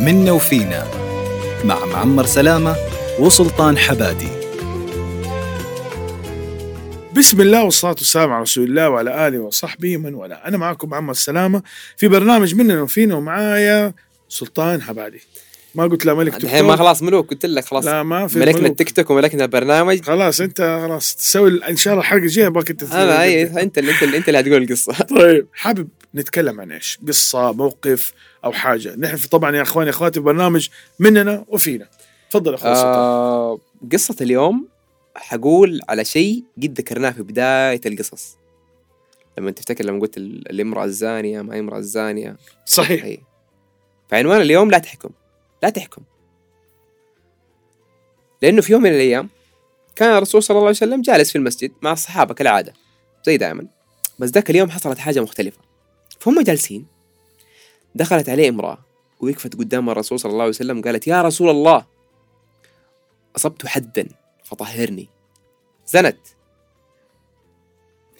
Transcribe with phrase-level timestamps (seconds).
[0.00, 0.86] منا وفينا
[1.64, 2.76] مع معمر سلامة
[3.18, 4.28] وسلطان حبادي.
[7.16, 10.36] بسم الله والصلاة والسلام على رسول الله وعلى آله وصحبه من والاه.
[10.36, 11.62] أنا معكم معمر سلامة
[11.96, 13.94] في برنامج مننا وفينا ومعايا
[14.28, 15.20] سلطان حبادي.
[15.74, 18.38] ما قلت لا ملك تيك الحين ما خلاص ملوك قلت لك خلاص لا ما في
[18.38, 18.70] ملكنا ملوك.
[18.70, 20.00] التيك توك وملكنا البرنامج.
[20.00, 23.92] خلاص أنت خلاص تسوي إن شاء الله الحلقة الجايه باك انت أنا اي أنت اللي
[23.92, 24.92] أنت اللي أنت اللي هتقول القصة.
[24.92, 28.12] طيب حابب نتكلم عن إيش؟ قصة موقف
[28.44, 28.94] أو حاجة.
[28.96, 30.68] نحن في طبعا يا إخواني إخواتي برنامج
[30.98, 31.88] مننا وفينا.
[32.30, 33.58] تفضل يا أخوي آه
[33.92, 34.68] قصة اليوم
[35.16, 38.36] حقول على شيء قد ذكرناه في بداية القصص.
[39.38, 42.36] لما تفتكر لما قلت ال- الامرأة الزانية ما امرأة الزانيه
[42.66, 43.04] صحيح.
[43.04, 43.18] هي
[44.10, 45.10] فعنوان اليوم لا تحكم.
[45.62, 46.02] لا تحكم.
[48.42, 49.28] لأنه في يوم من الأيام
[49.96, 52.72] كان الرسول صلى الله عليه وسلم جالس في المسجد مع الصحابة كالعادة
[53.26, 53.66] زي دائما.
[54.18, 55.58] بس ذاك اليوم حصلت حاجة مختلفة.
[56.26, 56.86] فهم جالسين.
[57.94, 58.78] دخلت عليه امرأة
[59.20, 61.86] وقفت قدام الرسول صلى الله عليه وسلم قالت يا رسول الله
[63.36, 64.08] أصبت حدا
[64.44, 65.08] فطهرني.
[65.86, 66.18] زنت.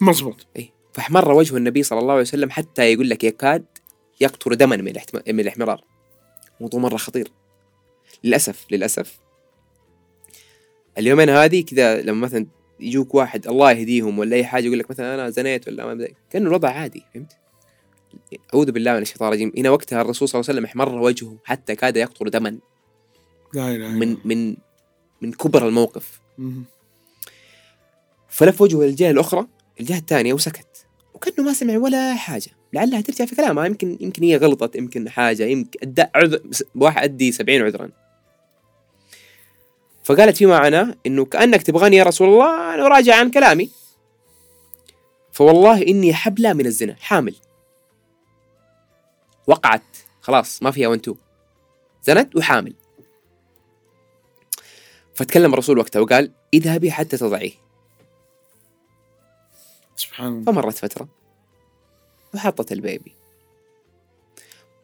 [0.00, 3.64] مزبوط اي فاحمر وجه النبي صلى الله عليه وسلم حتى يقول لك يكاد
[4.20, 5.18] يقطر دما من الاحتم...
[5.28, 5.84] من الاحمرار.
[6.60, 7.28] موضوع مرة خطير.
[8.24, 9.18] للأسف للأسف.
[10.98, 12.46] اليومين هذه كذا لما مثلا
[12.80, 16.08] يجوك واحد الله يهديهم ولا أي حاجة يقول لك مثلا أنا زنيت ولا ما.
[16.30, 17.43] كأنه الوضع عادي فهمت؟
[18.54, 19.52] أعوذ بالله من الشيطان الرجيم.
[19.58, 22.58] هنا وقتها الرسول صلى الله عليه وسلم احمر وجهه حتى كاد يقطر دما.
[23.54, 24.16] لا إلا من.
[24.24, 24.56] من
[25.20, 26.20] من كبر الموقف.
[28.28, 29.46] فلف وجهه للجهه الأخرى
[29.80, 30.86] الجهة الثانية وسكت.
[31.14, 32.50] وكأنه ما سمع ولا حاجة.
[32.72, 33.66] لعلها ترجع في كلامها.
[33.66, 36.40] يمكن يمكن هي غلطت يمكن حاجة يمكن أدى عذر
[36.74, 37.90] واحد أدي سبعين عذرا.
[40.04, 43.70] فقالت فيما معناه؟ إنه كأنك تبغاني يا رسول الله أنا أراجع عن كلامي.
[45.32, 47.34] فوالله إني حبلى من الزنا حامل.
[49.46, 49.82] وقعت.
[50.20, 51.14] خلاص ما فيها وانتو
[52.02, 52.74] زنت وحامل.
[55.14, 57.52] فتكلم الرسول وقتها وقال اذهبي حتى تضعيه.
[59.96, 60.52] سبحان الله.
[60.52, 61.08] فمرت فترة
[62.34, 63.14] وحطت البيبي.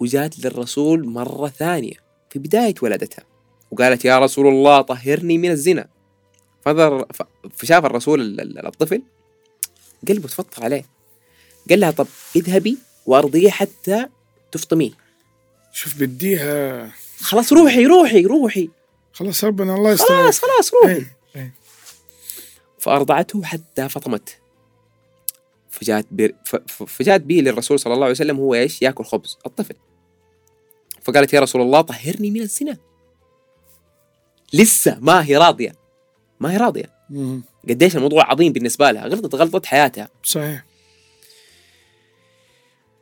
[0.00, 1.96] وجات للرسول مرة ثانية
[2.30, 3.24] في بداية ولادتها
[3.70, 5.88] وقالت يا رسول الله طهرني من الزنا.
[6.64, 7.06] فنظر
[7.56, 9.02] فشاف الرسول ال- ال- الطفل
[10.08, 10.84] قلبه تفطر عليه.
[11.70, 14.08] قال لها طب اذهبي وأرضيه حتى
[14.54, 14.90] تفطميه
[15.72, 16.90] شوف بديها.
[17.20, 18.70] خلاص روحي روحي روحي.
[19.12, 20.06] خلاص ربنا الله يستر.
[20.06, 20.94] خلاص خلاص روحي.
[20.94, 21.54] إيه، إيه.
[22.78, 24.32] فأرضعته حتى فطمته
[25.70, 26.34] فجاءت بي
[26.86, 29.74] فجاءت به للرسول صلى الله عليه وسلم هو إيش؟ يأكل خبز الطفل.
[31.02, 32.76] فقالت يا رسول الله طهرني من الزنا.
[34.52, 35.72] لسه ما هي راضية.
[36.40, 36.92] ما هي راضية.
[37.68, 39.06] قديش الموضوع عظيم بالنسبة لها.
[39.06, 40.08] غلطت غلطه حياتها.
[40.22, 40.64] صحيح.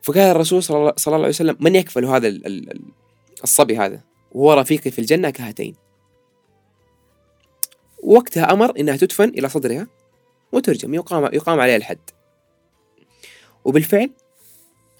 [0.03, 2.91] فقال الرسول صلى الله, عليه وسلم من يكفل هذا ال- ال- ال-
[3.43, 5.75] الصبي هذا؟ وهو رفيقي في الجنة كهاتين.
[8.03, 9.87] وقتها أمر إنها تدفن إلى صدرها
[10.51, 12.09] وترجم يقام يقام عليها الحد.
[13.65, 14.09] وبالفعل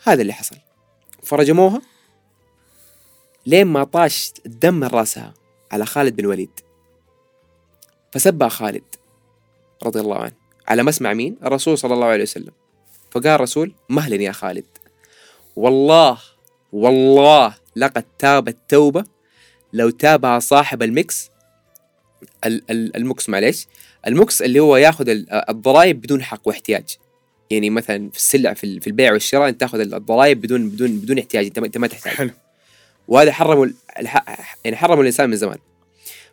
[0.04, 0.56] هذا اللي حصل.
[1.24, 1.82] فرجموها
[3.46, 5.34] لين ما طاش الدم من رأسها
[5.72, 6.60] على خالد بن الوليد.
[8.12, 8.84] فسبها خالد
[9.84, 10.34] رضي الله عنه
[10.68, 12.52] على مسمع مين؟ الرسول صلى الله عليه وسلم.
[13.12, 14.66] فقال الرسول مهلا يا خالد.
[15.56, 16.18] والله
[16.72, 19.04] والله لقد تاب التوبة
[19.74, 21.30] لو تابها صاحب المكس
[22.46, 23.68] ال- ال- المكس معليش
[24.08, 26.98] المكس اللي هو ياخذ ال- الضرائب بدون حق واحتياج.
[27.50, 31.20] يعني مثلا في السلع في ال- في البيع والشراء أنت تاخذ الضرائب بدون بدون بدون
[31.20, 31.46] احتياج.
[31.46, 32.14] أنت ما, تحتاج.
[32.14, 32.30] حلو.
[33.08, 33.68] وهذا حرموا
[34.66, 35.58] يعني حرموا الإنسان من زمان.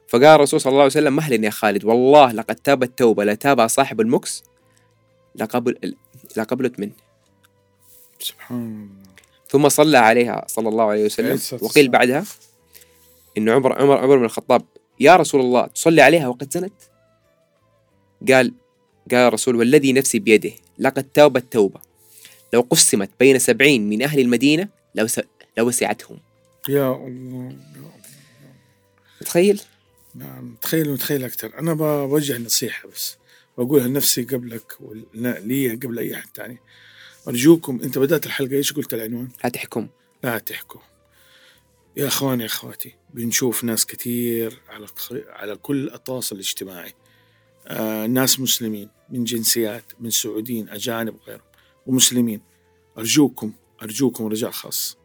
[0.08, 3.66] فقال الرسول صلى الله عليه وسلم مهلا يا خالد والله لقد تاب التوبه لا تابها
[3.66, 4.42] صاحب المكس
[5.34, 5.94] لقبل
[6.37, 6.92] لقبلت منه.
[8.22, 9.10] سبحان الله
[9.48, 11.32] ثم صلى عليها صلى الله عليه وسلم.
[11.32, 11.88] الصلاة وقيل.
[11.88, 12.25] بعدها
[13.38, 14.62] انه عمر عمر عمر بن الخطاب
[15.00, 16.72] يا رسول الله تصلي عليها وقد زنت؟
[18.28, 18.54] قال
[19.10, 21.81] قال الرسول والذي نفسي بيده لقد تابت توبة.
[22.53, 25.20] لو قسمت بين سبعين من أهل المدينة لو س...
[25.58, 26.19] لوسعتهم
[26.69, 27.56] يا الله.
[29.20, 29.61] تخيل؟
[30.14, 31.58] نعم تخيل متخيل أكثر.
[31.58, 33.16] أنا بوجه نصيحة بس.
[33.56, 36.58] وأقولها لنفسي قبلك ولي قبل أي أحد تاني.
[37.28, 39.88] أرجوكم أنت بدأت الحلقة إيش قلت العنوان؟ لا تحكم
[40.25, 40.81] لا تحكوا
[41.96, 44.87] يا أخواني يا أخواتي بنشوف ناس كثير على
[45.28, 46.94] على كل التواصل الاجتماعي.
[47.67, 51.44] آه ناس مسلمين من جنسيات من سعوديين أجانب وغيرهم
[51.87, 52.40] ومسلمين.
[52.99, 53.52] أرجوكم
[53.82, 54.96] أرجوكم رجاء خاص.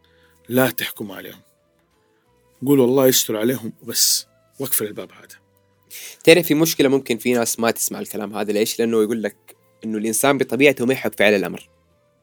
[0.48, 1.40] لا تحكموا عليهم.
[2.66, 4.26] قولوا الله يستر عليهم وبس.
[4.58, 5.38] واقفل الباب هذا.
[6.24, 9.98] تعرف في مشكلة ممكن في ناس ما تسمع الكلام هذا ليش؟ لأنه يقول لك إنه
[9.98, 11.75] الإنسان بطبيعته ما يحب فعل الأمر.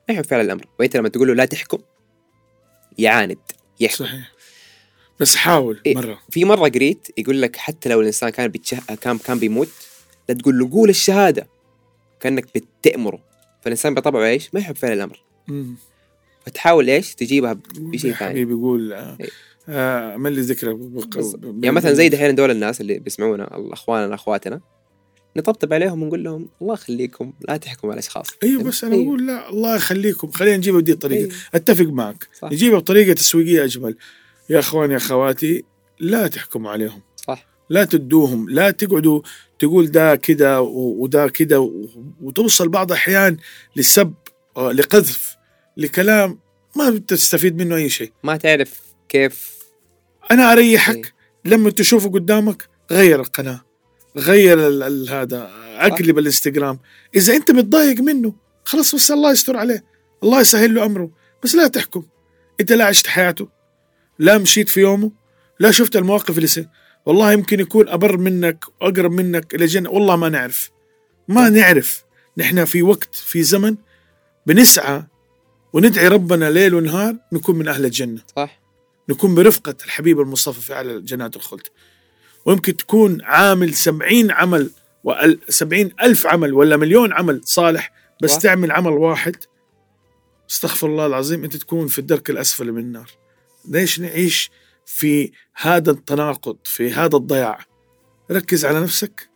[0.09, 0.65] ما يحب فعل الأمر.
[0.79, 1.77] وأنت لما تقول له لا تحكم
[2.97, 3.37] يعاند
[3.79, 4.05] يحكم.
[4.05, 4.33] صحيح.
[5.19, 5.95] بس حاول إيه.
[5.95, 6.19] مرة.
[6.29, 8.77] في مرة قريت يقول لك حتى لو الإنسان كان بيتشه...
[9.01, 9.69] كان كان بيموت
[10.29, 11.47] لا تقول له قول الشهادة.
[12.19, 13.19] كأنك بتأمره.
[13.61, 15.23] فالإنسان بطبعه إيش؟ ما يحب فعل الأمر.
[15.47, 15.75] مم.
[16.45, 18.31] فتحاول إيش؟ تجيبها بشيء ثاني.
[18.31, 18.95] حبيبي.
[19.69, 20.79] آه، من لي ذكرى
[21.43, 24.61] يعني مثلا زي دحين دول الناس اللي بيسمعونا اخواننا اخواتنا
[25.37, 28.27] نطبطب عليهم ونقول لهم الله يخليكم لا تحكموا على أشخاص.
[28.43, 28.95] أيوه بس أنا.
[28.95, 30.31] بقول لا الله يخليكم.
[30.31, 31.25] خلينا نجيبها بدي الطريقة.
[31.25, 31.31] إيه.
[31.53, 32.27] أتفق معك.
[32.41, 32.51] صح.
[32.51, 33.95] نجيبها بطريقة تسويقية أجمل.
[34.49, 35.63] يا اخواني يا أخواتي
[35.99, 37.01] لا تحكموا عليهم.
[37.15, 37.45] صح.
[37.69, 38.49] لا تدوهم.
[38.49, 39.21] لا تقعدوا
[39.59, 41.71] تقول ده كده وده كده
[42.21, 43.37] وتوصل بعض الاحيان
[43.75, 44.13] للسب
[44.57, 45.35] آه، لقذف
[45.77, 46.39] لكلام
[46.75, 48.11] ما بتستفيد منه أي شيء.
[48.23, 49.53] ما تعرف كيف.
[50.31, 50.95] أنا أريحك.
[50.95, 51.13] إيه.
[51.45, 53.61] لما تشوفه قدامك غير القناة.
[54.17, 56.79] غير ال- ال- هذا أقلب الإنستغرام.
[57.15, 58.33] إذا أنت متضايق منه
[58.63, 59.83] خلاص بس الله يستر عليه.
[60.23, 61.11] الله يسهل له أمره.
[61.43, 62.03] بس لا تحكم.
[62.61, 63.47] أنت لا عشت حياته
[64.19, 65.11] لا مشيت في يومه
[65.59, 66.67] لا شفت المواقف اللي سي.
[67.05, 70.69] والله يمكن يكون أبر منك وأقرب منك إلى الجنه والله ما نعرف.
[71.27, 72.03] ما نعرف.
[72.37, 73.75] نحن في وقت في زمن
[74.45, 75.03] بنسعى
[75.73, 78.21] وندعي ربنا ليل ونهار نكون من أهل الجنة.
[78.35, 78.59] صح.
[79.09, 81.67] نكون برفقة الحبيب المصطفى في أعلى جنات الخلد.
[82.45, 84.71] ويمكن تكون عامل سبعين عمل
[85.49, 87.91] سبعين ألف عمل ولا مليون عمل صالح
[88.21, 88.41] بس صح.
[88.41, 89.35] تعمل عمل واحد.
[90.49, 93.11] استغفر الله العظيم أنت تكون في الدرك الأسفل من النار.
[93.69, 94.51] ليش نعيش
[94.85, 97.59] في هذا التناقض في هذا الضياع؟
[98.31, 99.29] ركز على نفسك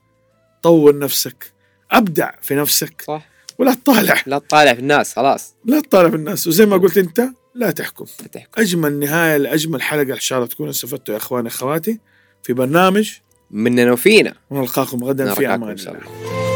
[0.63, 1.53] طور نفسك
[1.91, 3.03] أبدع في نفسك.
[3.07, 3.29] صح.
[3.59, 4.23] ولا تطالع.
[4.25, 5.55] لا تطالع في الناس خلاص.
[5.65, 6.47] لا تطالع في الناس.
[6.47, 8.05] وزي ما قلت أنت لا تحكم.
[8.21, 8.61] لا تحكم.
[8.61, 11.99] أجمل نهاية لأجمل حلقة إن شاء الله تكونوا استفدتوا يا إخواني إخواتي.
[12.47, 13.11] في برنامج
[13.51, 16.46] مننا وفينا ونلقاكم غدا في أمان الله.